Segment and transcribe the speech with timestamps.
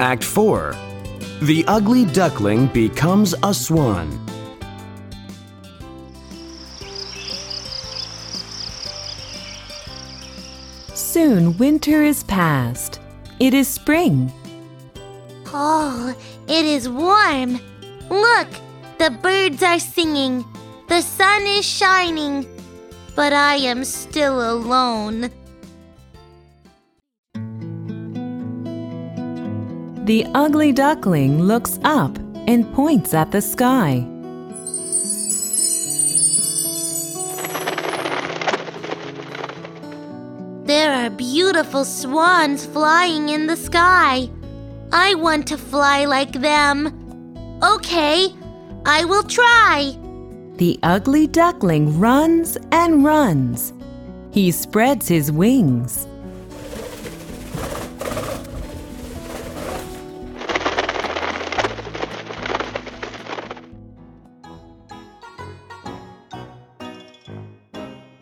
[0.00, 0.76] Act 4
[1.42, 4.08] The Ugly Duckling Becomes a Swan.
[10.94, 13.00] Soon winter is past.
[13.40, 14.32] It is spring.
[15.46, 16.14] Oh,
[16.46, 17.58] it is warm.
[18.08, 18.48] Look,
[18.98, 20.44] the birds are singing.
[20.88, 22.46] The sun is shining.
[23.16, 25.30] But I am still alone.
[30.08, 34.06] The ugly duckling looks up and points at the sky.
[40.64, 44.30] There are beautiful swans flying in the sky.
[44.92, 46.86] I want to fly like them.
[47.62, 48.28] Okay,
[48.86, 49.94] I will try.
[50.56, 53.74] The ugly duckling runs and runs.
[54.30, 56.06] He spreads his wings.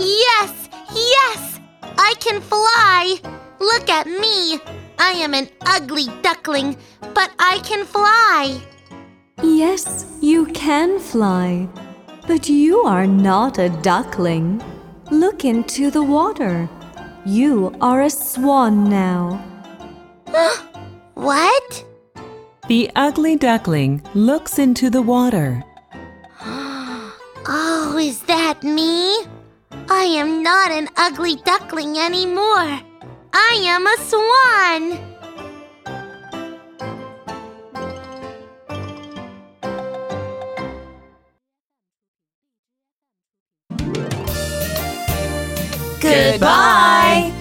[0.00, 3.18] Yes, yes, I can fly.
[3.58, 4.58] Look at me.
[4.98, 6.78] I am an ugly duckling,
[7.14, 8.62] but I can fly.
[9.42, 11.68] Yes, you can fly.
[12.26, 14.62] But you are not a duckling.
[15.10, 16.66] Look into the water.
[17.26, 19.44] You are a swan now.
[21.14, 21.84] What?
[22.68, 25.62] The ugly duckling looks into the water.
[27.52, 29.26] Oh, is that me?
[29.92, 32.80] I am not an ugly duckling anymore.
[33.32, 35.10] I am a swan.
[46.00, 47.39] Goodbye.